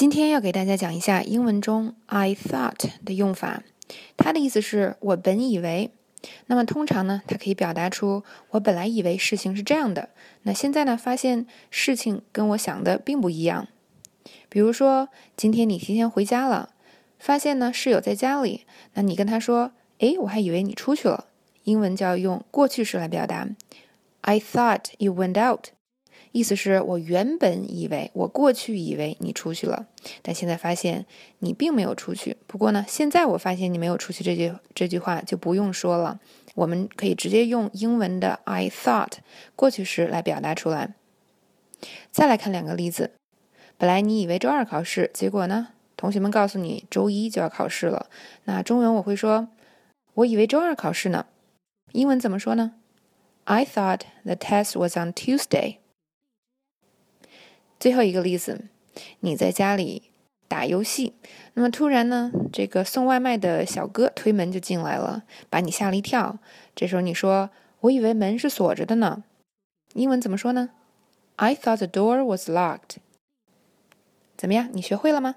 [0.00, 3.62] 今天要给大家讲一下英文中 I thought 的用法，
[4.16, 5.90] 它的意思是我本以为。
[6.46, 10.08] 那么通常呢，它可以表达出我本来以为事情是这样的，
[10.44, 13.68] 那现在呢，发现事情跟我想的并不一样。
[14.48, 16.70] 比如说，今天你提前回家了，
[17.18, 18.64] 发现呢室友在家里，
[18.94, 21.26] 那你跟他说：“诶，我还以为你出去了。”
[21.64, 23.46] 英文就要用过去式来表达
[24.22, 25.66] ，I thought you went out。
[26.32, 29.86] 意思是我原本以为，我过去以为你出去了，
[30.22, 31.06] 但现在发现
[31.40, 32.36] 你并没有出去。
[32.46, 36.20] 不过呢，现在我发现你没有出去，这句这句话就不用说了，
[36.54, 39.14] 我们可以直接用英文的 I thought
[39.56, 40.94] 过去时来表达出来。
[42.12, 43.10] 再来看两个例子，
[43.76, 48.06] 本来你以为周二考试，结果呢，同学们告诉你周一就要考试了。
[48.44, 49.48] 那中文我会说，
[50.14, 51.26] 我以为周二考试呢。
[51.92, 52.74] 英文怎么说呢
[53.46, 55.78] ？I thought the test was on Tuesday.
[57.80, 58.66] 最后一个例子，
[59.20, 60.10] 你在家里
[60.46, 61.14] 打游戏，
[61.54, 66.38] 那么突然呢，这个送外卖的小哥推门就进来了，把你吓了一跳。
[66.76, 67.48] 这时候你说
[67.80, 69.24] ：“我以为门是锁着的呢。”
[69.94, 70.70] 英文怎么说呢
[71.36, 72.98] ？I thought the door was locked。
[74.36, 75.36] 怎么样，你学会了吗？